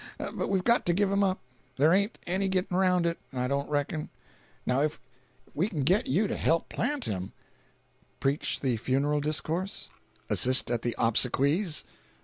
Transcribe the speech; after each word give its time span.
But 0.17 0.47
we've 0.49 0.63
got 0.63 0.87
to 0.87 0.93
give 0.95 1.11
him 1.11 1.23
up. 1.23 1.39
There 1.77 1.93
ain't 1.93 2.17
any 2.25 2.47
getting 2.47 2.75
around 2.75 3.05
that, 3.05 3.19
I 3.31 3.47
don't 3.47 3.69
reckon. 3.69 4.09
Now 4.65 4.81
if 4.81 4.99
we 5.53 5.69
can 5.69 5.83
get 5.83 6.07
you 6.07 6.27
to 6.27 6.35
help 6.35 6.69
plant 6.69 7.05
him—" 7.05 7.33
"Preach 8.19 8.61
the 8.61 8.77
funeral 8.77 9.21
discourse? 9.21 9.91
Assist 10.27 10.71
at 10.71 10.81
the 10.81 10.95
obsequies?" 10.97 11.83